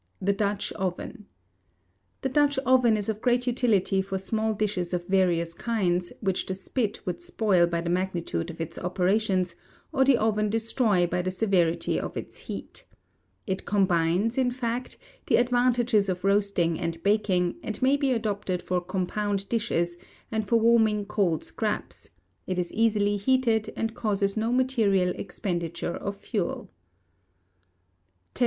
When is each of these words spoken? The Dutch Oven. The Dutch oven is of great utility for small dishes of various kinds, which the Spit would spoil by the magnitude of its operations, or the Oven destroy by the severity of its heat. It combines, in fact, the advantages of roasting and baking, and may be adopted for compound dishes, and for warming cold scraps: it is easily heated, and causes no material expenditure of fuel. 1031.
The 0.19 0.33
Dutch 0.33 0.71
Oven. 0.77 1.27
The 2.23 2.29
Dutch 2.29 2.57
oven 2.65 2.97
is 2.97 3.07
of 3.07 3.21
great 3.21 3.45
utility 3.45 4.01
for 4.01 4.17
small 4.17 4.55
dishes 4.55 4.95
of 4.95 5.05
various 5.05 5.53
kinds, 5.53 6.11
which 6.21 6.47
the 6.47 6.55
Spit 6.55 7.05
would 7.05 7.21
spoil 7.21 7.67
by 7.67 7.81
the 7.81 7.89
magnitude 7.91 8.49
of 8.49 8.59
its 8.59 8.79
operations, 8.79 9.53
or 9.93 10.03
the 10.03 10.17
Oven 10.17 10.49
destroy 10.49 11.05
by 11.05 11.21
the 11.21 11.29
severity 11.29 11.99
of 11.99 12.17
its 12.17 12.39
heat. 12.39 12.83
It 13.45 13.65
combines, 13.65 14.39
in 14.39 14.49
fact, 14.49 14.97
the 15.27 15.35
advantages 15.35 16.09
of 16.09 16.23
roasting 16.23 16.79
and 16.79 16.97
baking, 17.03 17.57
and 17.61 17.79
may 17.79 17.95
be 17.95 18.11
adopted 18.11 18.63
for 18.63 18.81
compound 18.81 19.47
dishes, 19.49 19.97
and 20.31 20.47
for 20.47 20.55
warming 20.57 21.05
cold 21.05 21.43
scraps: 21.43 22.09
it 22.47 22.57
is 22.57 22.73
easily 22.73 23.17
heated, 23.17 23.71
and 23.77 23.93
causes 23.93 24.35
no 24.35 24.51
material 24.51 25.09
expenditure 25.15 25.93
of 25.95 26.15
fuel. 26.17 26.71
1031. 28.33 28.39